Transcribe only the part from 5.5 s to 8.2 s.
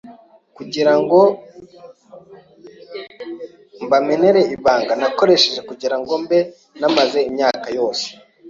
kugirango mbe maze iyi myaka yose